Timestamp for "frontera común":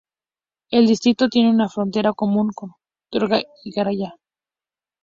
1.69-2.49